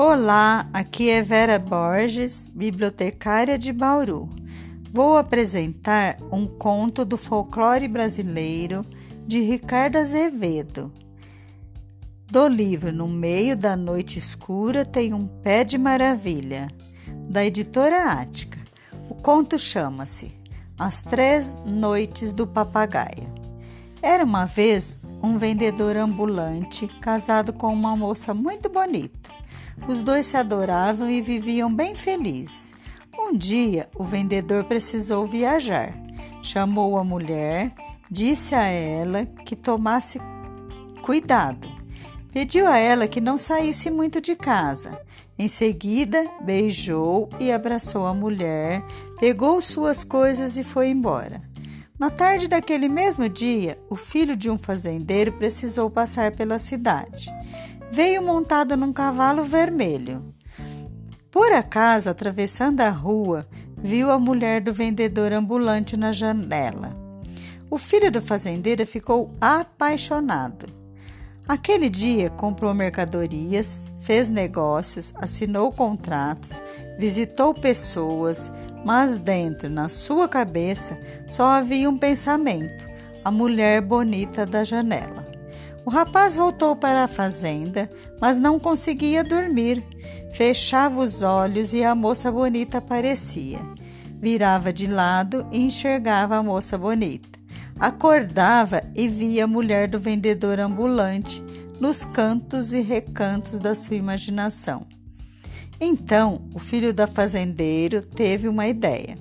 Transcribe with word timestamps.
Olá, 0.00 0.70
aqui 0.72 1.10
é 1.10 1.20
Vera 1.20 1.58
Borges, 1.58 2.48
bibliotecária 2.54 3.58
de 3.58 3.72
Bauru. 3.72 4.28
Vou 4.92 5.16
apresentar 5.16 6.16
um 6.30 6.46
conto 6.46 7.04
do 7.04 7.18
folclore 7.18 7.88
brasileiro 7.88 8.86
de 9.26 9.40
Ricardo 9.40 9.96
Azevedo. 9.96 10.92
Do 12.30 12.46
livro 12.46 12.92
No 12.92 13.08
Meio 13.08 13.56
da 13.56 13.74
Noite 13.74 14.20
Escura 14.20 14.84
tem 14.84 15.12
um 15.12 15.26
pé 15.26 15.64
de 15.64 15.76
maravilha, 15.76 16.68
da 17.28 17.44
editora 17.44 18.12
Ática. 18.12 18.60
O 19.10 19.16
conto 19.16 19.58
chama-se 19.58 20.32
As 20.78 21.02
Três 21.02 21.56
Noites 21.66 22.30
do 22.30 22.46
Papagaio. 22.46 23.34
Era 24.00 24.24
uma 24.24 24.44
vez 24.44 25.00
um 25.20 25.36
vendedor 25.36 25.96
ambulante 25.96 26.86
casado 27.00 27.52
com 27.52 27.72
uma 27.72 27.96
moça 27.96 28.32
muito 28.32 28.68
bonita. 28.68 29.17
Os 29.86 30.02
dois 30.02 30.26
se 30.26 30.36
adoravam 30.36 31.08
e 31.10 31.20
viviam 31.20 31.74
bem 31.74 31.94
felizes. 31.94 32.74
Um 33.18 33.36
dia, 33.36 33.88
o 33.96 34.04
vendedor 34.04 34.64
precisou 34.64 35.26
viajar. 35.26 35.94
Chamou 36.42 36.96
a 36.98 37.04
mulher, 37.04 37.72
disse 38.10 38.54
a 38.54 38.64
ela 38.64 39.26
que 39.26 39.54
tomasse 39.54 40.20
cuidado. 41.02 41.68
Pediu 42.32 42.66
a 42.66 42.78
ela 42.78 43.08
que 43.08 43.20
não 43.20 43.38
saísse 43.38 43.90
muito 43.90 44.20
de 44.20 44.36
casa. 44.36 45.00
Em 45.38 45.48
seguida, 45.48 46.28
beijou 46.42 47.28
e 47.38 47.50
abraçou 47.50 48.06
a 48.06 48.14
mulher, 48.14 48.84
pegou 49.18 49.60
suas 49.62 50.04
coisas 50.04 50.58
e 50.58 50.64
foi 50.64 50.88
embora. 50.88 51.42
Na 51.98 52.10
tarde 52.10 52.46
daquele 52.46 52.88
mesmo 52.88 53.28
dia, 53.28 53.76
o 53.90 53.96
filho 53.96 54.36
de 54.36 54.48
um 54.48 54.56
fazendeiro 54.56 55.32
precisou 55.32 55.90
passar 55.90 56.32
pela 56.32 56.58
cidade. 56.58 57.28
Veio 57.90 58.22
montado 58.22 58.76
num 58.76 58.92
cavalo 58.92 59.44
vermelho. 59.44 60.34
Por 61.30 61.52
acaso, 61.52 62.10
atravessando 62.10 62.80
a 62.80 62.90
rua, 62.90 63.46
viu 63.76 64.10
a 64.10 64.18
mulher 64.18 64.60
do 64.60 64.72
vendedor 64.72 65.32
ambulante 65.32 65.96
na 65.96 66.12
janela. 66.12 66.96
O 67.70 67.78
filho 67.78 68.10
do 68.10 68.22
fazendeiro 68.22 68.86
ficou 68.86 69.34
apaixonado. 69.40 70.66
Aquele 71.46 71.88
dia 71.88 72.28
comprou 72.30 72.74
mercadorias, 72.74 73.90
fez 74.00 74.30
negócios, 74.30 75.14
assinou 75.16 75.72
contratos, 75.72 76.62
visitou 76.98 77.54
pessoas, 77.54 78.50
mas 78.84 79.18
dentro, 79.18 79.68
na 79.68 79.88
sua 79.88 80.28
cabeça, 80.28 81.00
só 81.26 81.46
havia 81.46 81.88
um 81.88 81.96
pensamento: 81.96 82.86
a 83.24 83.30
mulher 83.30 83.80
bonita 83.80 84.44
da 84.44 84.62
janela. 84.64 85.27
O 85.88 85.90
rapaz 85.90 86.36
voltou 86.36 86.76
para 86.76 87.04
a 87.04 87.08
fazenda, 87.08 87.90
mas 88.20 88.38
não 88.38 88.60
conseguia 88.60 89.24
dormir. 89.24 89.82
Fechava 90.34 91.00
os 91.00 91.22
olhos 91.22 91.72
e 91.72 91.82
a 91.82 91.94
moça 91.94 92.30
bonita 92.30 92.76
aparecia. 92.76 93.58
Virava 94.20 94.70
de 94.70 94.86
lado 94.86 95.46
e 95.50 95.62
enxergava 95.62 96.36
a 96.36 96.42
moça 96.42 96.76
bonita. 96.76 97.38
Acordava 97.80 98.82
e 98.94 99.08
via 99.08 99.44
a 99.44 99.46
mulher 99.46 99.88
do 99.88 99.98
vendedor 99.98 100.60
ambulante 100.60 101.42
nos 101.80 102.04
cantos 102.04 102.74
e 102.74 102.82
recantos 102.82 103.58
da 103.58 103.74
sua 103.74 103.96
imaginação. 103.96 104.86
Então, 105.80 106.42
o 106.52 106.58
filho 106.58 106.92
da 106.92 107.06
fazendeiro 107.06 108.04
teve 108.04 108.46
uma 108.46 108.68
ideia. 108.68 109.16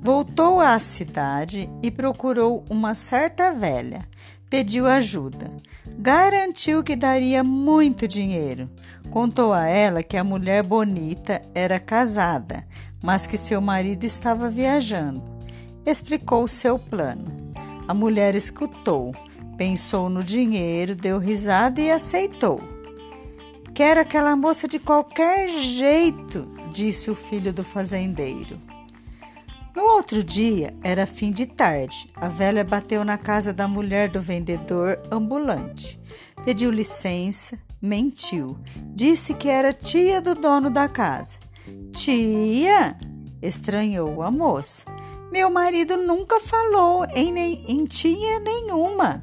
Voltou 0.00 0.58
à 0.58 0.80
cidade 0.80 1.68
e 1.82 1.90
procurou 1.90 2.64
uma 2.70 2.94
certa 2.94 3.52
velha. 3.52 4.10
Pediu 4.52 4.86
ajuda. 4.86 5.50
Garantiu 5.96 6.82
que 6.82 6.94
daria 6.94 7.42
muito 7.42 8.06
dinheiro. 8.06 8.68
Contou 9.10 9.50
a 9.50 9.66
ela 9.66 10.02
que 10.02 10.14
a 10.14 10.22
mulher 10.22 10.62
bonita 10.62 11.40
era 11.54 11.80
casada, 11.80 12.62
mas 13.02 13.26
que 13.26 13.38
seu 13.38 13.62
marido 13.62 14.04
estava 14.04 14.50
viajando. 14.50 15.22
Explicou 15.86 16.46
seu 16.46 16.78
plano. 16.78 17.54
A 17.88 17.94
mulher 17.94 18.34
escutou, 18.34 19.14
pensou 19.56 20.10
no 20.10 20.22
dinheiro, 20.22 20.94
deu 20.94 21.16
risada 21.16 21.80
e 21.80 21.90
aceitou. 21.90 22.60
Quero 23.74 24.00
aquela 24.00 24.36
moça 24.36 24.68
de 24.68 24.78
qualquer 24.78 25.48
jeito, 25.48 26.46
disse 26.70 27.10
o 27.10 27.14
filho 27.14 27.54
do 27.54 27.64
fazendeiro. 27.64 28.60
No 29.74 29.82
outro 29.84 30.22
dia, 30.22 30.74
era 30.82 31.06
fim 31.06 31.32
de 31.32 31.46
tarde. 31.46 32.10
A 32.14 32.28
velha 32.28 32.62
bateu 32.62 33.04
na 33.04 33.16
casa 33.16 33.52
da 33.52 33.66
mulher 33.66 34.08
do 34.08 34.20
vendedor 34.20 35.02
ambulante. 35.10 35.98
Pediu 36.44 36.70
licença, 36.70 37.58
mentiu. 37.80 38.58
Disse 38.94 39.32
que 39.32 39.48
era 39.48 39.72
tia 39.72 40.20
do 40.20 40.34
dono 40.34 40.68
da 40.68 40.88
casa. 40.88 41.38
Tia? 41.92 42.96
estranhou 43.40 44.22
a 44.22 44.30
moça. 44.30 44.84
Meu 45.32 45.50
marido 45.50 45.96
nunca 45.96 46.38
falou 46.38 47.06
em, 47.14 47.34
em 47.66 47.84
tia 47.86 48.38
nenhuma. 48.40 49.22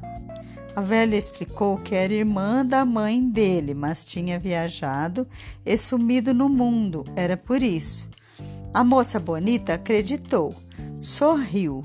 A 0.74 0.80
velha 0.80 1.16
explicou 1.16 1.78
que 1.78 1.94
era 1.94 2.12
irmã 2.12 2.64
da 2.64 2.84
mãe 2.84 3.28
dele, 3.28 3.74
mas 3.74 4.04
tinha 4.04 4.38
viajado 4.38 5.26
e 5.64 5.76
sumido 5.76 6.34
no 6.34 6.48
mundo, 6.48 7.04
era 7.16 7.36
por 7.36 7.62
isso. 7.62 8.08
A 8.72 8.84
moça 8.84 9.18
bonita 9.18 9.74
acreditou, 9.74 10.54
sorriu, 11.00 11.82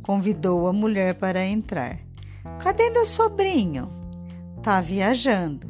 convidou 0.00 0.68
a 0.68 0.72
mulher 0.72 1.16
para 1.16 1.44
entrar. 1.44 1.98
Cadê 2.60 2.90
meu 2.90 3.04
sobrinho? 3.04 3.90
Tá 4.62 4.80
viajando. 4.80 5.66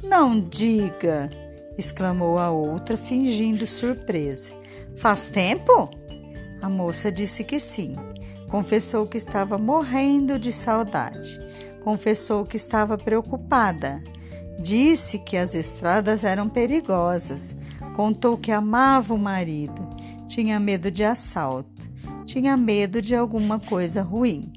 Não 0.00 0.40
diga! 0.40 1.28
exclamou 1.76 2.38
a 2.38 2.50
outra, 2.50 2.96
fingindo 2.96 3.66
surpresa. 3.66 4.52
Faz 4.96 5.26
tempo? 5.26 5.90
A 6.62 6.68
moça 6.68 7.10
disse 7.10 7.42
que 7.42 7.58
sim. 7.58 7.96
Confessou 8.48 9.08
que 9.08 9.16
estava 9.18 9.58
morrendo 9.58 10.38
de 10.38 10.52
saudade. 10.52 11.40
Confessou 11.82 12.44
que 12.44 12.56
estava 12.56 12.96
preocupada. 12.96 14.00
Disse 14.60 15.18
que 15.18 15.36
as 15.36 15.56
estradas 15.56 16.22
eram 16.22 16.48
perigosas. 16.48 17.56
Contou 17.96 18.38
que 18.38 18.52
amava 18.52 19.14
o 19.14 19.18
marido 19.18 19.91
tinha 20.32 20.58
medo 20.58 20.90
de 20.90 21.04
assalto, 21.04 21.90
tinha 22.24 22.56
medo 22.56 23.02
de 23.02 23.14
alguma 23.14 23.60
coisa 23.60 24.00
ruim. 24.00 24.50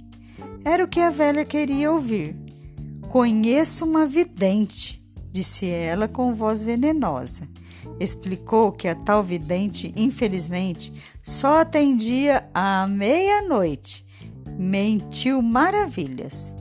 Era 0.64 0.86
o 0.86 0.88
que 0.88 1.02
a 1.02 1.10
velha 1.10 1.44
queria 1.44 1.92
ouvir. 1.92 2.34
Conheço 3.10 3.84
uma 3.84 4.08
vidente, 4.08 5.06
disse 5.30 5.68
ela 5.68 6.08
com 6.08 6.34
voz 6.34 6.64
venenosa. 6.64 7.50
Explicou 8.00 8.72
que 8.72 8.88
a 8.88 8.96
tal 8.96 9.22
vidente, 9.22 9.94
infelizmente, 9.98 10.94
só 11.22 11.60
atendia 11.60 12.50
à 12.54 12.88
meia-noite. 12.88 14.06
Mentiu 14.58 15.42
maravilhas. 15.42 16.56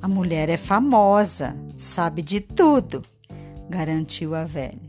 A 0.00 0.08
mulher 0.08 0.48
é 0.48 0.56
famosa, 0.56 1.54
sabe 1.76 2.22
de 2.22 2.40
tudo, 2.40 3.04
garantiu 3.68 4.34
a 4.34 4.44
velha. 4.44 4.87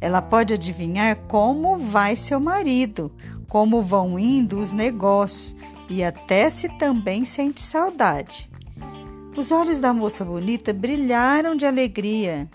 Ela 0.00 0.22
pode 0.22 0.54
adivinhar 0.54 1.16
como 1.28 1.76
vai 1.76 2.16
seu 2.16 2.40
marido, 2.40 3.12
como 3.48 3.82
vão 3.82 4.18
indo 4.18 4.58
os 4.58 4.72
negócios 4.72 5.54
e 5.88 6.02
até 6.02 6.48
se 6.48 6.68
também 6.78 7.24
sente 7.24 7.60
saudade. 7.60 8.50
Os 9.36 9.50
olhos 9.50 9.80
da 9.80 9.92
moça 9.92 10.24
bonita 10.24 10.72
brilharam 10.72 11.54
de 11.54 11.66
alegria. 11.66 12.48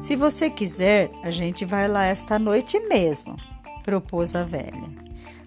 Se 0.00 0.14
você 0.14 0.48
quiser, 0.48 1.10
a 1.22 1.30
gente 1.30 1.64
vai 1.64 1.88
lá 1.88 2.04
esta 2.04 2.38
noite 2.38 2.78
mesmo, 2.80 3.36
propôs 3.82 4.34
a 4.34 4.44
velha. 4.44 4.98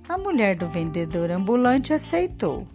A 0.09 0.17
mulher 0.17 0.57
do 0.57 0.67
vendedor 0.67 1.31
ambulante 1.31 1.93
aceitou. 1.93 2.65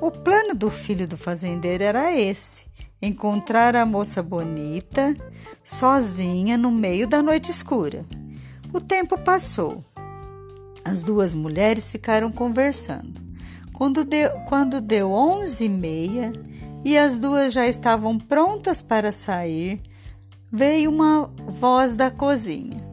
O 0.00 0.12
plano 0.12 0.54
do 0.54 0.70
filho 0.70 1.08
do 1.08 1.18
fazendeiro 1.18 1.82
era 1.82 2.16
esse: 2.16 2.66
encontrar 3.00 3.76
a 3.76 3.86
moça 3.86 4.22
bonita 4.22 5.16
sozinha 5.62 6.56
no 6.56 6.70
meio 6.70 7.06
da 7.06 7.22
noite 7.22 7.50
escura. 7.50 8.04
O 8.72 8.80
tempo 8.80 9.18
passou. 9.18 9.84
As 10.84 11.02
duas 11.02 11.34
mulheres 11.34 11.90
ficaram 11.90 12.30
conversando. 12.30 13.20
Quando 13.72 14.04
deu, 14.04 14.30
quando 14.46 14.80
deu 14.80 15.10
onze 15.10 15.64
e 15.64 15.68
meia 15.68 16.32
e 16.84 16.98
as 16.98 17.18
duas 17.18 17.52
já 17.52 17.66
estavam 17.66 18.18
prontas 18.18 18.82
para 18.82 19.12
sair, 19.12 19.80
veio 20.50 20.90
uma 20.90 21.30
voz 21.46 21.94
da 21.94 22.10
cozinha. 22.10 22.88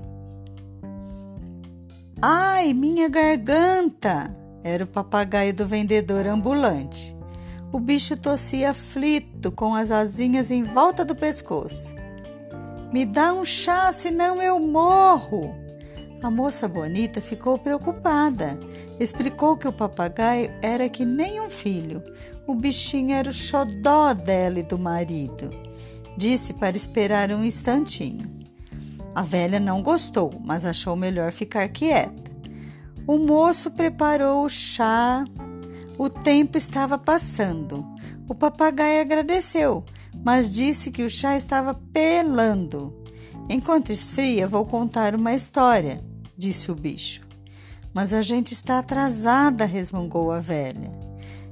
Ai, 2.21 2.73
minha 2.73 3.07
garganta! 3.09 4.33
Era 4.63 4.83
o 4.83 4.87
papagaio 4.87 5.53
do 5.53 5.67
vendedor 5.67 6.25
ambulante. 6.25 7.14
O 7.75 7.79
bicho 7.79 8.15
tossia 8.15 8.69
aflito, 8.69 9.51
com 9.51 9.75
as 9.75 9.91
asinhas 9.91 10.49
em 10.49 10.63
volta 10.63 11.03
do 11.03 11.13
pescoço. 11.13 11.93
Me 12.93 13.03
dá 13.03 13.33
um 13.33 13.43
chá, 13.43 13.91
senão 13.91 14.41
eu 14.41 14.57
morro! 14.61 15.53
A 16.23 16.31
moça 16.31 16.69
bonita 16.69 17.19
ficou 17.19 17.59
preocupada. 17.59 18.57
Explicou 18.97 19.57
que 19.57 19.67
o 19.67 19.73
papagaio 19.73 20.49
era 20.61 20.87
que 20.87 21.03
nem 21.03 21.41
um 21.41 21.49
filho. 21.49 22.01
O 22.47 22.55
bichinho 22.55 23.13
era 23.13 23.27
o 23.29 23.33
xodó 23.33 24.13
dela 24.13 24.59
e 24.59 24.63
do 24.63 24.79
marido. 24.79 25.51
Disse 26.15 26.53
para 26.53 26.77
esperar 26.77 27.29
um 27.29 27.43
instantinho. 27.43 28.39
A 29.13 29.21
velha 29.21 29.59
não 29.59 29.83
gostou, 29.83 30.33
mas 30.45 30.65
achou 30.65 30.95
melhor 30.95 31.29
ficar 31.33 31.67
quieta. 31.67 32.31
O 33.05 33.17
moço 33.17 33.69
preparou 33.71 34.45
o 34.45 34.49
chá. 34.49 35.25
O 35.97 36.09
tempo 36.09 36.57
estava 36.57 36.97
passando. 36.97 37.85
O 38.27 38.35
papagaio 38.35 39.01
agradeceu, 39.01 39.83
mas 40.23 40.51
disse 40.51 40.91
que 40.91 41.03
o 41.03 41.09
chá 41.09 41.37
estava 41.37 41.73
pelando. 41.73 42.93
Enquanto 43.49 43.91
esfria, 43.91 44.47
vou 44.47 44.65
contar 44.65 45.15
uma 45.15 45.33
história, 45.33 46.03
disse 46.37 46.71
o 46.71 46.75
bicho. 46.75 47.21
Mas 47.93 48.13
a 48.13 48.21
gente 48.21 48.51
está 48.51 48.79
atrasada, 48.79 49.65
resmungou 49.65 50.31
a 50.31 50.39
velha. 50.39 50.91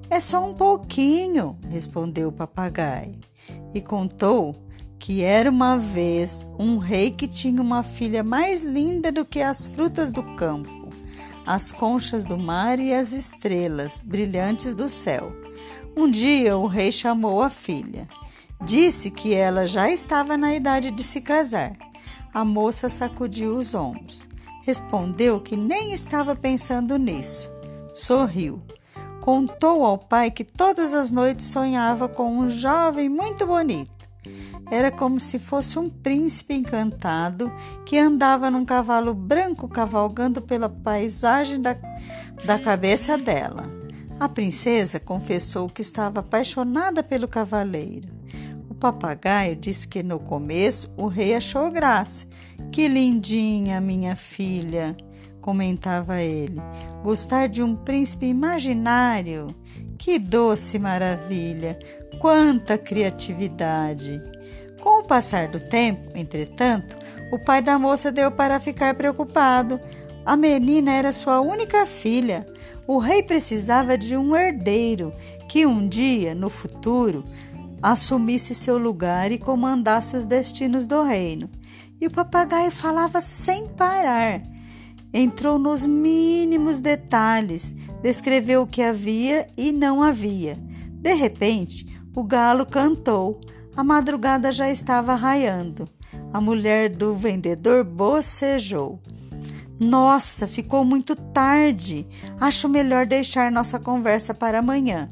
É 0.09 0.19
só 0.19 0.47
um 0.47 0.53
pouquinho, 0.53 1.57
respondeu 1.69 2.29
o 2.29 2.31
papagaio, 2.31 3.19
e 3.73 3.81
contou 3.81 4.55
que 4.99 5.23
era 5.23 5.49
uma 5.49 5.77
vez 5.77 6.47
um 6.59 6.77
rei 6.77 7.11
que 7.11 7.27
tinha 7.27 7.61
uma 7.61 7.83
filha 7.83 8.23
mais 8.23 8.61
linda 8.61 9.11
do 9.11 9.25
que 9.25 9.41
as 9.41 9.67
frutas 9.67 10.11
do 10.11 10.23
campo, 10.35 10.82
as 11.45 11.71
conchas 11.71 12.25
do 12.25 12.37
mar 12.37 12.79
e 12.79 12.93
as 12.93 13.13
estrelas 13.13 14.03
brilhantes 14.03 14.75
do 14.75 14.89
céu. 14.89 15.31
Um 15.95 16.09
dia 16.09 16.57
o 16.57 16.67
rei 16.67 16.91
chamou 16.91 17.41
a 17.41 17.49
filha. 17.49 18.07
Disse 18.63 19.11
que 19.11 19.35
ela 19.35 19.67
já 19.67 19.91
estava 19.91 20.37
na 20.37 20.55
idade 20.55 20.89
de 20.89 21.03
se 21.03 21.21
casar. 21.21 21.73
A 22.33 22.43
moça 22.43 22.89
sacudiu 22.89 23.55
os 23.55 23.75
ombros. 23.75 24.25
Respondeu 24.63 25.39
que 25.39 25.55
nem 25.57 25.93
estava 25.93 26.35
pensando 26.35 26.97
nisso. 26.97 27.51
Sorriu. 27.93 28.61
Contou 29.21 29.85
ao 29.85 29.97
pai 29.97 30.31
que 30.31 30.43
todas 30.43 30.93
as 30.93 31.11
noites 31.11 31.45
sonhava 31.47 32.09
com 32.09 32.39
um 32.39 32.49
jovem 32.49 33.07
muito 33.07 33.45
bonito 33.45 33.92
era 34.71 34.91
como 34.91 35.19
se 35.19 35.39
fosse 35.39 35.77
um 35.77 35.89
príncipe 35.89 36.53
encantado 36.53 37.51
que 37.85 37.97
andava 37.97 38.49
num 38.49 38.65
cavalo 38.65 39.13
branco 39.13 39.67
cavalgando 39.67 40.41
pela 40.41 40.69
paisagem 40.69 41.61
da, 41.61 41.75
da 42.45 42.57
cabeça 42.57 43.17
dela. 43.17 43.63
A 44.19 44.29
princesa 44.29 44.99
confessou 44.99 45.67
que 45.67 45.81
estava 45.81 46.21
apaixonada 46.21 47.03
pelo 47.03 47.27
cavaleiro. 47.27 48.07
O 48.69 48.73
papagaio 48.73 49.55
disse 49.55 49.87
que 49.87 50.01
no 50.01 50.19
começo 50.19 50.93
o 50.97 51.07
rei 51.07 51.35
achou 51.35 51.69
graça. 51.71 52.25
Que 52.71 52.87
lindinha, 52.87 53.81
minha 53.81 54.15
filha, 54.15 54.95
comentava 55.41 56.21
ele. 56.21 56.61
Gostar 57.03 57.47
de 57.47 57.61
um 57.61 57.75
príncipe 57.75 58.25
imaginário. 58.25 59.53
Que 59.97 60.17
doce 60.17 60.79
maravilha! 60.79 61.77
Quanta 62.19 62.77
criatividade! 62.77 64.21
Com 64.79 65.01
o 65.01 65.03
passar 65.03 65.47
do 65.47 65.59
tempo, 65.59 66.09
entretanto, 66.13 66.97
o 67.31 67.39
pai 67.39 67.61
da 67.61 67.79
moça 67.79 68.11
deu 68.11 68.29
para 68.29 68.59
ficar 68.59 68.93
preocupado. 68.95 69.79
A 70.25 70.35
menina 70.35 70.91
era 70.91 71.11
sua 71.11 71.39
única 71.41 71.85
filha. 71.85 72.45
O 72.85 72.97
rei 72.97 73.23
precisava 73.23 73.97
de 73.97 74.15
um 74.17 74.35
herdeiro 74.35 75.13
que 75.47 75.65
um 75.65 75.87
dia, 75.87 76.35
no 76.35 76.49
futuro, 76.49 77.23
assumisse 77.81 78.53
seu 78.53 78.77
lugar 78.77 79.31
e 79.31 79.37
comandasse 79.37 80.15
os 80.15 80.25
destinos 80.25 80.85
do 80.85 81.01
reino. 81.03 81.49
E 81.99 82.07
o 82.07 82.11
papagaio 82.11 82.71
falava 82.71 83.21
sem 83.21 83.67
parar. 83.67 84.41
Entrou 85.13 85.59
nos 85.59 85.85
mínimos 85.85 86.79
detalhes, 86.79 87.75
descreveu 88.01 88.63
o 88.63 88.67
que 88.67 88.81
havia 88.81 89.47
e 89.57 89.71
não 89.71 90.01
havia. 90.01 90.57
De 90.89 91.13
repente, 91.13 91.92
o 92.15 92.23
galo 92.23 92.65
cantou. 92.65 93.39
A 93.75 93.83
madrugada 93.83 94.51
já 94.51 94.69
estava 94.69 95.15
raiando. 95.15 95.89
A 96.31 96.39
mulher 96.39 96.89
do 96.89 97.15
vendedor 97.15 97.83
bocejou. 97.83 98.99
Nossa, 99.79 100.47
ficou 100.47 100.85
muito 100.85 101.15
tarde. 101.15 102.07
Acho 102.39 102.69
melhor 102.69 103.05
deixar 103.05 103.51
nossa 103.51 103.79
conversa 103.79 104.33
para 104.33 104.59
amanhã. 104.59 105.11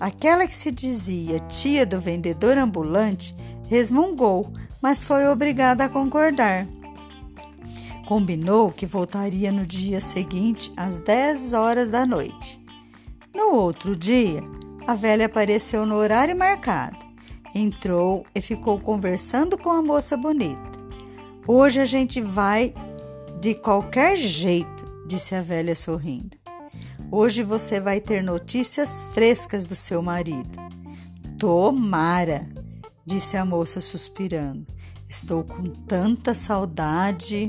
Aquela 0.00 0.46
que 0.46 0.56
se 0.56 0.72
dizia 0.72 1.38
tia 1.40 1.86
do 1.86 2.00
vendedor 2.00 2.58
ambulante 2.58 3.36
resmungou, 3.66 4.52
mas 4.82 5.04
foi 5.04 5.26
obrigada 5.28 5.84
a 5.84 5.88
concordar. 5.88 6.66
Combinou 8.06 8.70
que 8.70 8.84
voltaria 8.86 9.50
no 9.52 9.64
dia 9.64 10.00
seguinte 10.00 10.72
às 10.76 11.00
10 11.00 11.52
horas 11.52 11.90
da 11.90 12.04
noite. 12.04 12.62
No 13.34 13.54
outro 13.54 13.96
dia, 13.96 14.42
a 14.86 14.94
velha 14.94 15.26
apareceu 15.26 15.86
no 15.86 15.94
horário 15.94 16.36
marcado. 16.36 17.04
Entrou 17.54 18.26
e 18.34 18.40
ficou 18.40 18.78
conversando 18.78 19.56
com 19.56 19.70
a 19.70 19.82
moça 19.82 20.16
bonita. 20.16 20.72
Hoje 21.46 21.80
a 21.80 21.84
gente 21.84 22.20
vai 22.20 22.74
de 23.40 23.54
qualquer 23.54 24.16
jeito, 24.16 24.84
disse 25.06 25.34
a 25.34 25.42
velha 25.42 25.74
sorrindo. 25.74 26.36
Hoje 27.10 27.42
você 27.42 27.80
vai 27.80 28.00
ter 28.00 28.22
notícias 28.22 29.06
frescas 29.12 29.66
do 29.66 29.76
seu 29.76 30.02
marido. 30.02 30.58
Tomara, 31.38 32.46
disse 33.06 33.36
a 33.36 33.44
moça 33.44 33.80
suspirando. 33.80 34.66
Estou 35.08 35.44
com 35.44 35.62
tanta 35.86 36.34
saudade. 36.34 37.48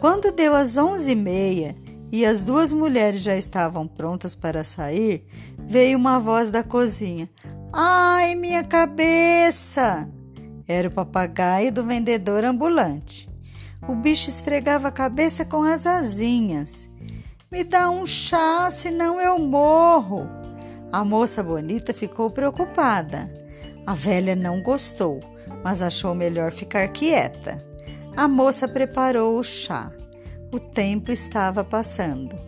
Quando 0.00 0.32
deu 0.32 0.54
as 0.54 0.76
onze 0.76 1.12
e 1.12 1.16
meia 1.16 1.74
e 2.12 2.24
as 2.24 2.44
duas 2.44 2.72
mulheres 2.72 3.20
já 3.20 3.36
estavam 3.36 3.86
prontas 3.86 4.34
para 4.34 4.64
sair, 4.64 5.26
veio 5.58 5.98
uma 5.98 6.18
voz 6.18 6.50
da 6.50 6.62
cozinha. 6.62 7.28
Ai, 7.72 8.34
minha 8.34 8.62
cabeça! 8.62 10.08
Era 10.66 10.88
o 10.88 10.92
papagaio 10.92 11.72
do 11.72 11.84
vendedor 11.84 12.44
ambulante. 12.44 13.28
O 13.86 13.94
bicho 13.94 14.30
esfregava 14.30 14.88
a 14.88 14.92
cabeça 14.92 15.44
com 15.44 15.62
as 15.62 15.86
asinhas. 15.86 16.88
Me 17.50 17.62
dá 17.62 17.90
um 17.90 18.06
chá, 18.06 18.70
senão 18.70 19.20
eu 19.20 19.38
morro. 19.38 20.26
A 20.90 21.04
moça 21.04 21.42
bonita 21.42 21.92
ficou 21.92 22.30
preocupada. 22.30 23.28
A 23.86 23.94
velha 23.94 24.34
não 24.34 24.62
gostou, 24.62 25.20
mas 25.62 25.82
achou 25.82 26.14
melhor 26.14 26.50
ficar 26.50 26.88
quieta. 26.88 27.64
A 28.16 28.26
moça 28.26 28.66
preparou 28.66 29.38
o 29.38 29.42
chá. 29.42 29.92
O 30.54 30.60
tempo 30.60 31.10
estava 31.10 31.64
passando. 31.64 32.38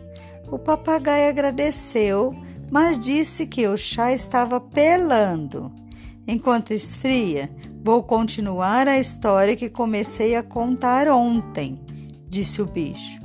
O 0.49 0.57
papagaio 0.57 1.29
agradeceu 1.29 2.33
mas 2.69 2.99
disse 2.99 3.45
que 3.47 3.67
o 3.67 3.77
chá 3.77 4.11
estava 4.11 4.59
pelando. 4.59 5.71
Enquanto 6.27 6.73
esfria, 6.73 7.49
vou 7.83 8.03
continuar 8.03 8.87
a 8.87 8.99
história 8.99 9.55
que 9.55 9.69
comecei 9.69 10.35
a 10.35 10.43
contar 10.43 11.07
ontem, 11.07 11.79
disse 12.27 12.61
o 12.61 12.65
bicho. 12.65 13.21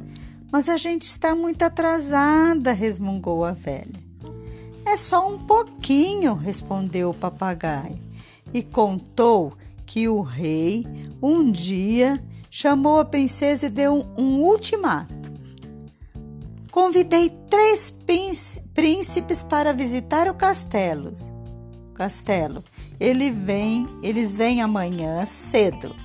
Mas 0.50 0.68
a 0.68 0.76
gente 0.76 1.02
está 1.02 1.34
muito 1.34 1.62
atrasada, 1.62 2.72
resmungou 2.72 3.44
a 3.44 3.52
velha. 3.52 4.02
É 4.86 4.96
só 4.96 5.28
um 5.28 5.38
pouquinho, 5.38 6.34
respondeu 6.34 7.10
o 7.10 7.14
papagaio, 7.14 7.98
e 8.52 8.62
contou 8.62 9.54
que 9.86 10.08
o 10.08 10.20
rei, 10.20 10.86
um 11.20 11.50
dia, 11.50 12.22
chamou 12.54 13.00
a 13.00 13.04
princesa 13.06 13.64
e 13.66 13.70
deu 13.70 14.06
um, 14.18 14.42
ultimato. 14.42 15.32
Convidei 16.70 17.30
três 17.48 17.90
príncipes 18.74 19.42
para 19.42 19.72
visitar 19.72 20.28
o 20.28 20.34
castelo. 20.34 21.10
Castelo. 21.94 22.62
Ele 23.00 23.30
vem, 23.30 23.88
eles 24.02 24.36
vêm 24.36 24.60
amanhã 24.60 25.24
cedo. 25.24 25.96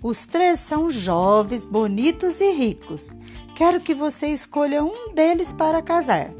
Os 0.00 0.28
três 0.28 0.60
são 0.60 0.88
jovens, 0.88 1.64
bonitos 1.64 2.40
e 2.40 2.52
ricos. 2.52 3.10
Quero 3.56 3.80
que 3.80 3.92
você 3.92 4.28
escolha 4.28 4.84
um 4.84 5.12
deles 5.12 5.52
para 5.52 5.82
casar. 5.82 6.32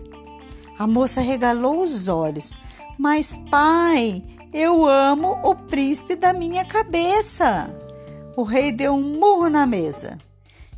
A 0.79 0.87
moça 0.87 1.21
regalou 1.21 1.83
os 1.83 2.07
olhos. 2.07 2.55
Mas, 2.97 3.35
pai, 3.51 4.23
eu 4.53 4.87
amo 4.87 5.41
o 5.43 5.57
príncipe 5.57 6.15
da 6.15 6.33
minha 6.33 6.65
cabeça. 6.65 7.90
O 8.37 8.43
rei 8.43 8.73
deu 8.73 8.95
um 8.95 9.19
murro 9.19 9.49
na 9.49 9.67
mesa. 9.67 10.19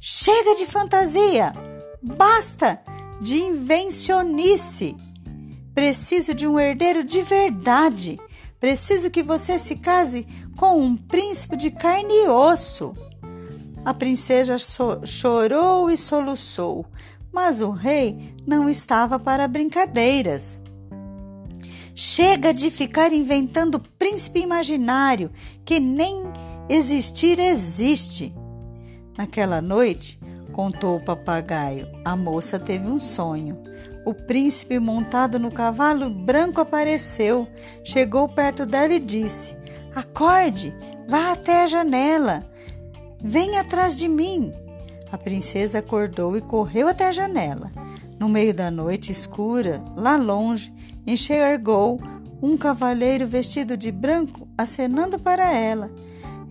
Chega 0.00 0.56
de 0.56 0.66
fantasia! 0.66 1.54
Basta 2.02 2.82
de 3.20 3.42
invencionice. 3.42 4.96
Preciso 5.74 6.34
de 6.34 6.46
um 6.46 6.58
herdeiro 6.58 7.04
de 7.04 7.22
verdade. 7.22 8.18
Preciso 8.58 9.10
que 9.10 9.22
você 9.22 9.58
se 9.58 9.76
case 9.76 10.26
com 10.56 10.80
um 10.80 10.96
príncipe 10.96 11.56
de 11.56 11.70
carne 11.70 12.12
e 12.12 12.28
osso. 12.28 12.96
A 13.84 13.92
princesa 13.94 14.58
so 14.58 15.04
chorou 15.04 15.90
e 15.90 15.96
soluçou, 15.96 16.86
mas 17.32 17.60
o 17.60 17.70
rei 17.70 18.34
não 18.46 18.68
estava 18.68 19.18
para 19.18 19.48
brincadeiras. 19.48 20.62
Chega 21.94 22.54
de 22.54 22.70
ficar 22.70 23.12
inventando 23.12 23.80
príncipe 23.98 24.40
imaginário 24.40 25.30
que 25.64 25.78
nem 25.78 26.32
existir 26.72 27.38
existe. 27.38 28.34
Naquela 29.16 29.60
noite, 29.60 30.18
contou 30.52 30.96
o 30.96 31.04
papagaio. 31.04 31.86
A 32.04 32.16
moça 32.16 32.58
teve 32.58 32.86
um 32.86 32.98
sonho. 32.98 33.62
O 34.06 34.14
príncipe 34.14 34.78
montado 34.78 35.38
no 35.38 35.50
cavalo 35.50 36.08
branco 36.10 36.60
apareceu, 36.60 37.46
chegou 37.84 38.28
perto 38.28 38.64
dela 38.64 38.94
e 38.94 38.98
disse: 38.98 39.56
Acorde, 39.94 40.74
vá 41.08 41.32
até 41.32 41.62
a 41.62 41.66
janela. 41.66 42.44
Vem 43.22 43.58
atrás 43.58 43.96
de 43.96 44.08
mim! 44.08 44.52
A 45.12 45.18
princesa 45.18 45.78
acordou 45.78 46.36
e 46.36 46.40
correu 46.40 46.88
até 46.88 47.06
a 47.08 47.12
janela. 47.12 47.70
No 48.18 48.28
meio 48.28 48.54
da 48.54 48.70
noite 48.70 49.12
escura, 49.12 49.82
lá 49.94 50.16
longe, 50.16 50.72
enxergou 51.06 52.00
um 52.42 52.56
cavaleiro 52.56 53.26
vestido 53.26 53.76
de 53.76 53.92
branco 53.92 54.48
acenando 54.56 55.18
para 55.18 55.52
ela. 55.52 55.90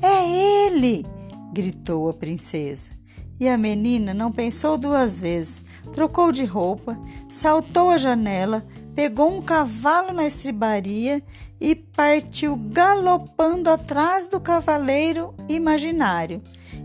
É 0.01 0.65
ele! 0.65 1.05
gritou 1.53 2.09
a 2.09 2.13
princesa. 2.13 2.91
E 3.39 3.49
a 3.49 3.57
menina 3.57 4.13
não 4.13 4.31
pensou 4.31 4.77
duas 4.77 5.19
vezes, 5.19 5.65
trocou 5.93 6.31
de 6.31 6.45
roupa, 6.45 6.99
saltou 7.29 7.89
a 7.89 7.97
janela, 7.97 8.63
pegou 8.95 9.35
um 9.35 9.41
cavalo 9.41 10.13
na 10.13 10.25
estribaria 10.25 11.23
e 11.59 11.75
partiu 11.75 12.55
galopando 12.55 13.69
atrás 13.69 14.27
do 14.27 14.39
cavaleiro 14.39 15.33
imaginário. 15.49 16.41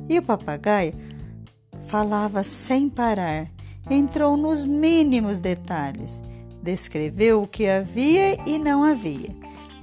E 0.08 0.18
o 0.18 0.22
papagaio 0.22 0.94
falava 1.80 2.42
sem 2.42 2.88
parar, 2.88 3.46
entrou 3.90 4.36
nos 4.36 4.64
mínimos 4.64 5.40
detalhes, 5.40 6.22
descreveu 6.62 7.42
o 7.42 7.46
que 7.46 7.68
havia 7.68 8.36
e 8.48 8.58
não 8.58 8.82
havia. 8.82 9.28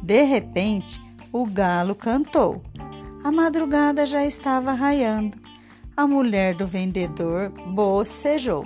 De 0.01 0.23
repente, 0.23 0.99
o 1.31 1.45
galo 1.45 1.95
cantou. 1.95 2.61
A 3.23 3.31
madrugada 3.31 4.05
já 4.05 4.25
estava 4.25 4.73
raiando. 4.73 5.37
A 5.95 6.05
mulher 6.05 6.53
do 6.55 6.67
vendedor 6.67 7.51
bocejou. 7.73 8.65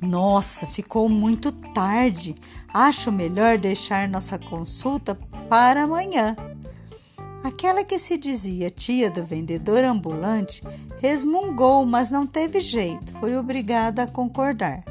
Nossa, 0.00 0.66
ficou 0.66 1.06
muito 1.06 1.52
tarde. 1.52 2.34
Acho 2.72 3.12
melhor 3.12 3.58
deixar 3.58 4.08
nossa 4.08 4.38
consulta 4.38 5.14
para 5.50 5.82
amanhã. 5.82 6.34
Aquela 7.42 7.84
que 7.84 7.98
se 7.98 8.16
dizia 8.16 8.70
tia 8.70 9.10
do 9.10 9.22
vendedor 9.22 9.84
ambulante 9.84 10.62
resmungou, 10.98 11.84
mas 11.84 12.10
não 12.10 12.26
teve 12.26 12.58
jeito, 12.58 13.12
foi 13.20 13.36
obrigada 13.36 14.04
a 14.04 14.06
concordar. 14.06 14.82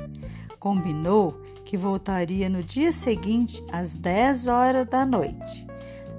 Combinou 0.59 1.41
que 1.65 1.75
voltaria 1.75 2.47
no 2.47 2.61
dia 2.61 2.91
seguinte 2.91 3.63
às 3.71 3.97
10 3.97 4.47
horas 4.47 4.85
da 4.85 5.03
noite. 5.03 5.65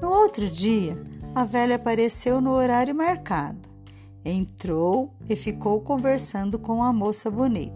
No 0.02 0.10
outro 0.10 0.50
dia, 0.50 1.13
a 1.35 1.45
velha 1.45 1.76
apareceu 1.76 2.41
no 2.41 2.53
horário 2.53 2.95
marcado. 2.95 3.69
Entrou 4.25 5.12
e 5.29 5.35
ficou 5.35 5.81
conversando 5.81 6.59
com 6.59 6.83
a 6.83 6.93
moça 6.93 7.31
bonita. 7.31 7.75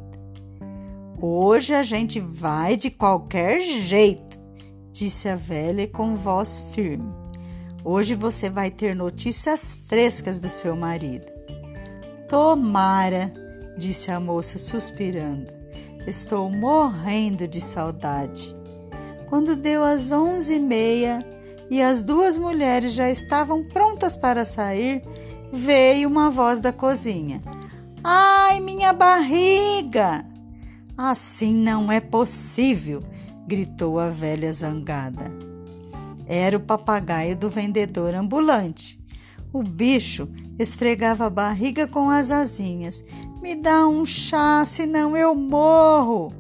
Hoje 1.21 1.75
a 1.75 1.83
gente 1.83 2.21
vai 2.21 2.77
de 2.77 2.91
qualquer 2.91 3.61
jeito, 3.61 4.39
disse 4.93 5.29
a 5.29 5.35
velha 5.35 5.89
com 5.89 6.15
voz 6.15 6.65
firme. 6.73 7.13
Hoje 7.85 8.15
você 8.15 8.49
vai 8.49 8.71
ter 8.71 8.95
notícias 8.95 9.73
frescas 9.89 10.39
do 10.39 10.49
seu 10.49 10.77
marido. 10.77 11.27
Tomara, 12.29 13.33
disse 13.77 14.13
a 14.13 14.21
moça 14.21 14.59
suspirando. 14.59 15.49
Estou 16.07 16.49
morrendo 16.51 17.49
de 17.49 17.61
saudade. 17.61 18.57
Quando 19.27 19.57
deu 19.57 19.83
as 19.83 20.13
onze 20.13 20.55
e 20.55 20.61
meia 20.61 21.19
e 21.71 21.83
as 21.83 22.03
duas 22.03 22.39
mulheres 22.39 22.93
já 22.95 23.11
estavam 23.11 23.65
prontas 23.65 24.17
para 24.17 24.45
sair, 24.45 25.03
veio 25.53 26.09
uma 26.09 26.31
voz 26.31 26.61
da 26.61 26.73
cozinha. 26.73 27.43
Ai, 28.03 28.61
minha 28.61 28.93
barriga! 28.93 30.25
Assim 30.97 31.55
não 31.55 31.93
é 31.93 32.01
possível, 32.01 33.03
gritou 33.47 33.99
a 33.99 34.11
velha 34.11 34.51
zangada. 34.53 35.31
Era 36.27 36.57
o 36.57 36.61
papagaio 36.61 37.37
do 37.37 37.49
vendedor 37.49 38.15
ambulante. 38.15 38.99
O 39.53 39.63
bicho 39.63 40.29
esfregava 40.59 41.27
a 41.27 41.31
barriga 41.31 41.87
com 41.87 42.11
as 42.11 42.31
asinhas. 42.31 43.03
Me 43.41 43.55
dá 43.55 43.87
um 43.87 44.05
chá, 44.05 44.63
senão 44.65 45.17
eu 45.17 45.35
morro. 45.35 46.33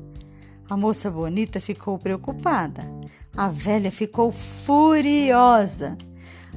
A 0.69 0.77
moça 0.77 1.11
bonita 1.11 1.61
ficou 1.61 1.99
preocupada. 1.99 2.98
A 3.39 3.47
velha 3.47 3.93
ficou 3.93 4.33
furiosa. 4.33 5.97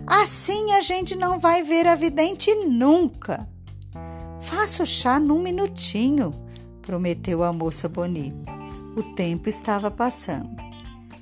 Assim 0.07 0.71
a 0.71 0.81
gente 0.81 1.15
não 1.15 1.39
vai 1.39 1.61
ver 1.61 1.85
a 1.85 1.93
vidente 1.93 2.51
nunca. 2.55 3.47
Faça 4.39 4.81
o 4.81 4.85
chá 4.87 5.19
num 5.19 5.43
minutinho, 5.43 6.33
prometeu 6.81 7.43
a 7.43 7.53
moça 7.53 7.87
bonita. 7.87 8.51
O 8.97 9.03
tempo 9.13 9.47
estava 9.47 9.91
passando. 9.91 10.59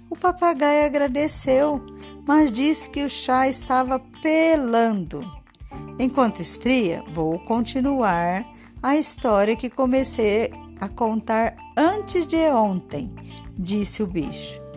O 0.10 0.16
papagaio 0.16 0.86
agradeceu, 0.86 1.86
mas 2.26 2.54
disse 2.54 2.90
que 2.90 3.04
o 3.04 3.10
chá 3.10 3.46
estava 3.46 4.00
pelando. 4.22 5.30
Enquanto 6.00 6.42
esfria, 6.42 7.04
vou 7.14 7.38
continuar 7.38 8.46
a 8.82 8.96
história 8.96 9.58
que 9.58 9.70
comecei 9.70 10.54
a 10.80 10.88
contar 10.88 11.54
antes 11.76 12.26
de 12.26 12.50
ontem, 12.50 13.14
disse 13.58 14.02
o 14.02 14.08
bicho. 14.08 14.69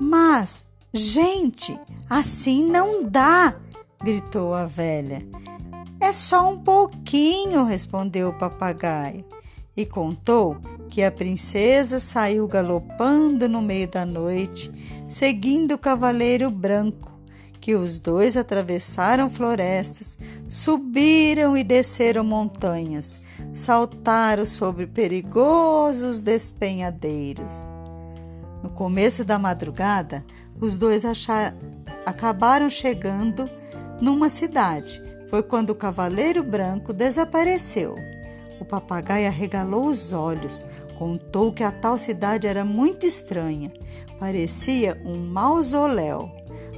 Mas, 0.00 0.66
gente, 0.92 1.78
assim 2.08 2.70
não 2.70 3.02
dá, 3.02 3.56
gritou 4.02 4.54
a 4.54 4.64
velha. 4.64 5.20
É 6.00 6.12
só 6.12 6.52
um 6.52 6.58
pouquinho, 6.58 7.64
respondeu 7.64 8.28
o 8.28 8.38
papagaio 8.38 9.24
e 9.76 9.84
contou 9.84 10.56
que 10.88 11.02
a 11.02 11.12
princesa 11.12 11.98
saiu 11.98 12.46
galopando 12.46 13.48
no 13.48 13.60
meio 13.60 13.88
da 13.88 14.06
noite, 14.06 14.72
seguindo 15.06 15.74
o 15.74 15.78
cavaleiro 15.78 16.50
branco, 16.50 17.12
que 17.60 17.74
os 17.74 18.00
dois 18.00 18.36
atravessaram 18.36 19.28
florestas, 19.28 20.16
subiram 20.48 21.56
e 21.56 21.62
desceram 21.62 22.24
montanhas, 22.24 23.20
saltaram 23.52 24.46
sobre 24.46 24.86
perigosos 24.86 26.20
despenhadeiros. 26.20 27.68
No 28.62 28.70
começo 28.70 29.24
da 29.24 29.38
madrugada, 29.38 30.24
os 30.60 30.76
dois 30.76 31.04
achar... 31.04 31.54
acabaram 32.04 32.68
chegando 32.68 33.48
numa 34.00 34.28
cidade 34.28 35.02
foi 35.28 35.42
quando 35.42 35.70
o 35.70 35.74
cavaleiro 35.74 36.42
branco 36.42 36.92
desapareceu. 36.92 37.94
O 38.60 38.64
papagaio 38.64 39.26
arregalou 39.26 39.84
os 39.84 40.12
olhos, 40.12 40.64
contou 40.96 41.52
que 41.52 41.62
a 41.62 41.70
tal 41.70 41.98
cidade 41.98 42.46
era 42.46 42.64
muito 42.64 43.06
estranha, 43.06 43.72
parecia 44.18 45.00
um 45.06 45.26
mausoléu. 45.26 46.30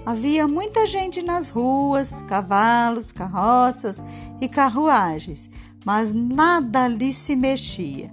Havia 0.04 0.48
muita 0.48 0.86
gente 0.86 1.22
nas 1.22 1.48
ruas, 1.48 2.22
cavalos, 2.22 3.12
carroças 3.12 4.02
e 4.40 4.48
carruagens, 4.48 5.48
mas 5.84 6.12
nada 6.12 6.84
ali 6.84 7.12
se 7.12 7.36
mexia. 7.36 8.10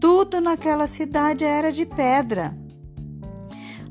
Tudo 0.00 0.40
naquela 0.40 0.86
cidade 0.86 1.44
era 1.44 1.72
de 1.72 1.84
pedra. 1.84 2.56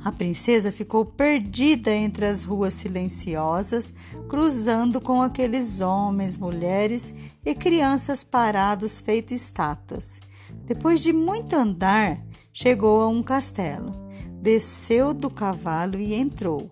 A 0.04 0.12
princesa 0.12 0.72
ficou 0.72 1.06
perdida 1.06 1.92
entre 1.92 2.26
as 2.26 2.44
ruas 2.44 2.74
silenciosas, 2.74 3.94
cruzando 4.28 5.00
com 5.00 5.22
aqueles 5.22 5.80
homens, 5.80 6.36
mulheres 6.36 7.14
e 7.46 7.54
crianças 7.54 8.24
parados 8.24 9.00
feitos 9.00 9.34
estátuas. 9.34 10.20
Depois 10.66 11.02
de 11.02 11.14
muito 11.14 11.56
andar, 11.56 12.20
chegou 12.52 13.04
a 13.04 13.08
um 13.08 13.22
castelo. 13.22 13.96
Desceu 14.42 15.14
do 15.14 15.30
cavalo 15.30 15.98
e 15.98 16.16
entrou. 16.16 16.72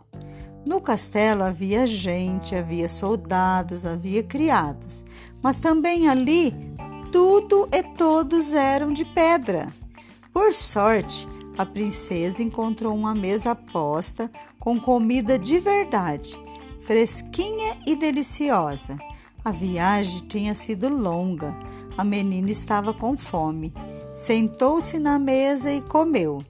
No 0.66 0.82
castelo 0.82 1.44
havia 1.44 1.86
gente, 1.86 2.56
havia 2.56 2.90
soldados, 2.90 3.86
havia 3.86 4.24
criados, 4.24 5.06
mas 5.42 5.60
também 5.60 6.10
ali 6.10 6.54
tudo 7.12 7.70
e 7.72 7.84
todos 7.96 8.54
eram 8.54 8.92
de 8.92 9.06
pedra. 9.06 9.74
Por 10.34 10.54
sorte, 10.54 11.28
a 11.60 11.66
princesa 11.66 12.42
encontrou 12.42 12.96
uma 12.96 13.14
mesa 13.14 13.54
posta 13.54 14.32
com 14.58 14.80
comida 14.80 15.38
de 15.38 15.60
verdade, 15.60 16.40
fresquinha 16.80 17.78
e 17.86 17.98
deliciosa. 17.98 18.98
A 19.44 19.52
viagem 19.52 20.26
tinha 20.26 20.56
sido 20.56 20.88
longa. 20.88 21.54
A 21.98 22.04
menina 22.06 22.50
estava 22.50 22.94
com 22.94 23.18
fome. 23.18 23.74
Sentou-se 24.14 24.98
na 25.00 25.20
mesa 25.20 25.70
e 25.70 25.82
comeu. 25.82 26.42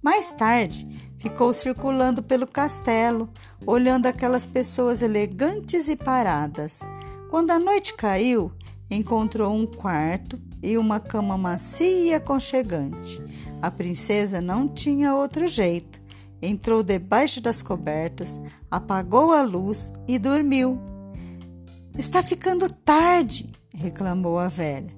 Mais 0.00 0.32
tarde, 0.32 0.86
ficou 1.18 1.52
circulando 1.52 2.22
pelo 2.22 2.46
castelo, 2.46 3.28
olhando 3.66 4.06
aquelas 4.06 4.46
pessoas 4.46 5.02
elegantes 5.02 5.88
e 5.88 5.96
paradas. 5.96 6.82
Quando 7.28 7.50
a 7.50 7.58
noite 7.58 7.94
caiu, 7.94 8.52
encontrou 8.88 9.52
um 9.52 9.66
quarto 9.66 10.40
e 10.62 10.76
uma 10.76 11.00
cama 11.00 11.36
macia 11.38 12.10
e 12.10 12.14
aconchegante. 12.14 13.22
A 13.60 13.70
princesa 13.70 14.40
não 14.40 14.68
tinha 14.68 15.14
outro 15.14 15.46
jeito. 15.46 16.00
Entrou 16.42 16.82
debaixo 16.82 17.40
das 17.40 17.60
cobertas, 17.60 18.40
apagou 18.70 19.32
a 19.32 19.42
luz 19.42 19.92
e 20.08 20.18
dormiu. 20.18 20.80
Está 21.96 22.22
ficando 22.22 22.72
tarde, 22.72 23.50
reclamou 23.74 24.38
a 24.38 24.48
velha. 24.48 24.94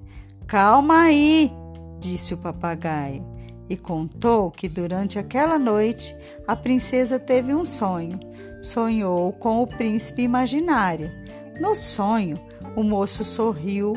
Calma 0.47 1.01
aí, 1.03 1.51
disse 1.99 2.33
o 2.33 2.37
papagaio, 2.37 3.25
e 3.69 3.75
contou 3.75 4.51
que 4.51 4.69
durante 4.69 5.17
aquela 5.17 5.57
noite 5.57 6.15
a 6.47 6.55
princesa 6.55 7.19
teve 7.19 7.53
um 7.53 7.65
sonho. 7.65 8.19
Sonhou 8.61 9.33
com 9.33 9.61
o 9.61 9.67
príncipe 9.67 10.21
imaginário. 10.21 11.11
No 11.59 11.75
sonho, 11.75 12.39
o 12.75 12.83
moço 12.83 13.23
sorriu, 13.23 13.95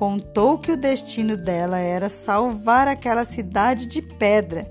contou 0.00 0.56
que 0.56 0.72
o 0.72 0.78
destino 0.78 1.36
dela 1.36 1.78
era 1.78 2.08
salvar 2.08 2.88
aquela 2.88 3.22
cidade 3.22 3.84
de 3.84 4.00
pedra 4.00 4.66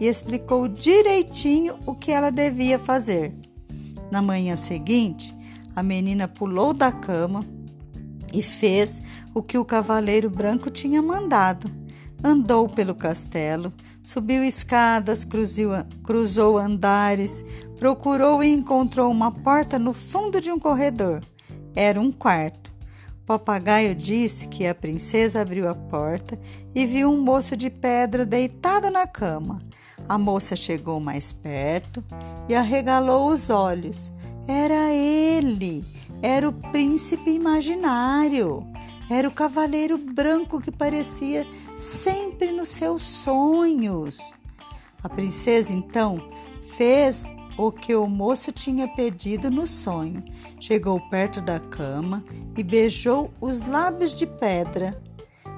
e 0.00 0.06
explicou 0.06 0.66
direitinho 0.68 1.78
o 1.84 1.94
que 1.94 2.10
ela 2.10 2.32
devia 2.32 2.78
fazer. 2.78 3.34
Na 4.10 4.22
manhã 4.22 4.56
seguinte, 4.56 5.36
a 5.76 5.82
menina 5.82 6.26
pulou 6.26 6.72
da 6.72 6.90
cama 6.90 7.44
e 8.32 8.42
fez 8.42 9.02
o 9.34 9.42
que 9.42 9.58
o 9.58 9.66
cavaleiro 9.66 10.30
branco 10.30 10.70
tinha 10.70 11.02
mandado. 11.02 11.70
Andou 12.24 12.66
pelo 12.66 12.94
castelo, 12.94 13.70
subiu 14.02 14.42
escadas, 14.42 15.26
cruzou, 15.26 15.72
cruzou 16.02 16.56
andares, 16.56 17.44
procurou 17.78 18.42
e 18.42 18.50
encontrou 18.50 19.10
uma 19.10 19.30
porta 19.30 19.78
no 19.78 19.92
fundo 19.92 20.40
de 20.40 20.50
um 20.50 20.58
corredor. 20.58 21.22
Era 21.76 22.00
um 22.00 22.10
quarto. 22.10 22.69
Papagaio 23.26 23.94
disse 23.94 24.48
que 24.48 24.66
a 24.66 24.74
princesa 24.74 25.40
abriu 25.40 25.68
a 25.68 25.74
porta 25.74 26.38
e 26.74 26.84
viu 26.84 27.10
um 27.10 27.20
moço 27.20 27.56
de 27.56 27.70
pedra 27.70 28.26
deitado 28.26 28.90
na 28.90 29.06
cama. 29.06 29.62
A 30.08 30.18
moça 30.18 30.56
chegou 30.56 30.98
mais 30.98 31.32
perto 31.32 32.04
e 32.48 32.54
arregalou 32.54 33.28
os 33.28 33.50
olhos. 33.50 34.12
Era 34.48 34.92
ele, 34.92 35.84
era 36.20 36.48
o 36.48 36.52
príncipe 36.52 37.30
imaginário, 37.30 38.66
era 39.08 39.28
o 39.28 39.32
cavaleiro 39.32 39.96
branco 39.96 40.60
que 40.60 40.72
parecia 40.72 41.46
sempre 41.76 42.50
nos 42.50 42.70
seus 42.70 43.02
sonhos. 43.02 44.34
A 45.02 45.08
princesa 45.08 45.72
então 45.72 46.20
fez 46.76 47.34
o 47.60 47.70
que 47.70 47.94
o 47.94 48.06
moço 48.06 48.50
tinha 48.50 48.88
pedido 48.88 49.50
no 49.50 49.66
sonho. 49.66 50.24
Chegou 50.58 50.98
perto 51.10 51.42
da 51.42 51.60
cama 51.60 52.24
e 52.56 52.62
beijou 52.62 53.30
os 53.38 53.60
lábios 53.60 54.16
de 54.16 54.26
pedra. 54.26 54.98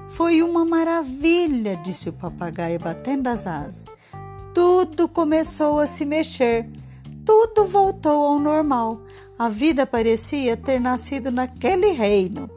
Foi 0.09 0.43
uma 0.43 0.65
maravilha, 0.65 1.77
disse 1.77 2.09
o 2.09 2.13
papagaio 2.13 2.77
batendo 2.77 3.27
as 3.27 3.47
asas. 3.47 3.85
Tudo 4.53 5.07
começou 5.07 5.79
a 5.79 5.87
se 5.87 6.03
mexer. 6.03 6.69
Tudo 7.25 7.65
voltou 7.65 8.25
ao 8.25 8.37
normal. 8.37 8.99
A 9.39 9.47
vida 9.47 9.87
parecia 9.87 10.57
ter 10.57 10.81
nascido 10.81 11.31
naquele 11.31 11.91
reino. 11.91 12.49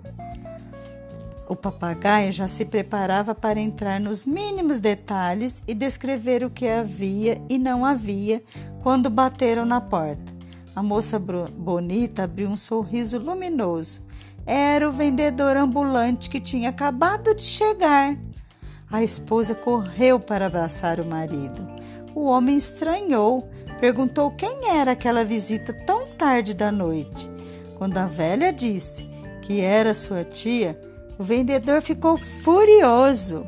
O 1.48 1.54
papagaio 1.54 2.32
já 2.32 2.48
se 2.48 2.64
preparava 2.64 3.32
para 3.32 3.60
entrar 3.60 4.00
nos 4.00 4.24
mínimos 4.24 4.80
detalhes 4.80 5.62
e 5.68 5.72
descrever 5.72 6.42
o 6.42 6.50
que 6.50 6.66
havia 6.66 7.40
e 7.48 7.56
não 7.56 7.84
havia 7.84 8.42
quando 8.86 9.10
bateram 9.10 9.66
na 9.66 9.80
porta. 9.80 10.32
A 10.72 10.80
moça 10.80 11.18
bonita 11.18 12.22
abriu 12.22 12.48
um 12.48 12.56
sorriso 12.56 13.18
luminoso. 13.18 14.00
Era 14.46 14.88
o 14.88 14.92
vendedor 14.92 15.56
ambulante 15.56 16.30
que 16.30 16.38
tinha 16.38 16.68
acabado 16.68 17.34
de 17.34 17.42
chegar. 17.42 18.16
A 18.88 19.02
esposa 19.02 19.56
correu 19.56 20.20
para 20.20 20.46
abraçar 20.46 21.00
o 21.00 21.04
marido. 21.04 21.68
O 22.14 22.26
homem 22.26 22.56
estranhou, 22.56 23.48
perguntou 23.80 24.30
quem 24.30 24.68
era 24.68 24.92
aquela 24.92 25.24
visita 25.24 25.72
tão 25.84 26.06
tarde 26.06 26.54
da 26.54 26.70
noite. 26.70 27.28
Quando 27.78 27.98
a 27.98 28.06
velha 28.06 28.52
disse 28.52 29.04
que 29.42 29.62
era 29.62 29.92
sua 29.94 30.22
tia, 30.22 30.80
o 31.18 31.24
vendedor 31.24 31.82
ficou 31.82 32.16
furioso, 32.16 33.44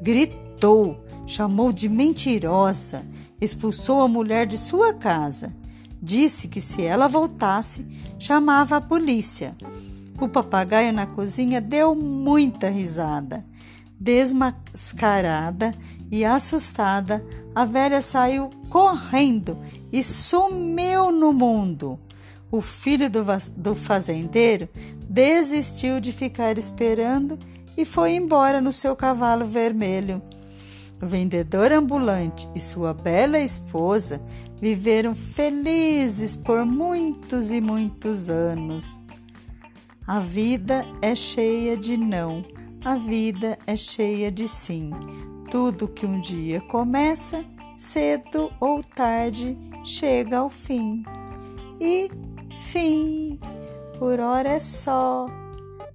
gritou, 0.00 1.04
chamou 1.28 1.70
de 1.72 1.90
mentirosa, 1.90 3.06
expulsou 3.38 4.00
a 4.00 4.08
mulher 4.08 4.46
de 4.46 4.56
sua 4.56 4.94
casa. 4.94 5.54
Disse 6.02 6.48
que 6.48 6.60
se 6.60 6.82
ela 6.82 7.06
voltasse, 7.06 7.86
chamava 8.18 8.76
a 8.76 8.80
polícia. 8.80 9.54
O 10.18 10.26
papagaio 10.26 10.92
na 10.92 11.06
cozinha 11.06 11.60
deu 11.60 11.94
muita 11.94 12.70
risada. 12.70 13.44
Desmascarada 14.00 15.74
e 16.10 16.24
assustada, 16.24 17.24
a 17.54 17.64
velha 17.64 18.00
saiu 18.00 18.50
correndo 18.70 19.58
e 19.92 20.02
sumiu 20.02 21.12
no 21.12 21.32
mundo. 21.32 22.00
O 22.50 22.62
filho 22.62 23.10
do, 23.10 23.22
do 23.56 23.74
fazendeiro 23.74 24.68
desistiu 25.08 26.00
de 26.00 26.10
ficar 26.12 26.56
esperando 26.56 27.38
e 27.76 27.84
foi 27.84 28.12
embora 28.12 28.60
no 28.60 28.72
seu 28.72 28.96
cavalo 28.96 29.44
vermelho. 29.44 30.22
O 31.00 31.06
vendedor 31.06 31.72
ambulante 31.72 32.48
e 32.54 32.60
sua 32.60 32.92
bela 32.92 33.38
esposa 33.38 34.20
viveram 34.60 35.14
felizes 35.14 36.36
por 36.36 36.64
muitos 36.64 37.52
e 37.52 37.60
muitos 37.60 38.30
anos. 38.30 39.04
A 40.06 40.18
vida 40.18 40.84
é 41.00 41.14
cheia 41.14 41.76
de 41.76 41.96
não, 41.96 42.44
a 42.84 42.96
vida 42.96 43.58
é 43.66 43.76
cheia 43.76 44.30
de 44.30 44.48
sim. 44.48 44.90
Tudo 45.50 45.88
que 45.88 46.04
um 46.04 46.20
dia 46.20 46.60
começa, 46.62 47.44
cedo 47.76 48.50
ou 48.60 48.82
tarde, 48.82 49.56
chega 49.84 50.38
ao 50.38 50.50
fim. 50.50 51.04
E 51.80 52.10
Fim. 52.50 53.38
Por 53.98 54.20
hora 54.20 54.50
é 54.50 54.58
só. 54.58 55.28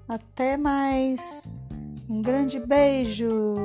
Até 0.07 0.57
mais. 0.57 1.63
Um 2.09 2.21
grande 2.21 2.59
beijo. 2.59 3.55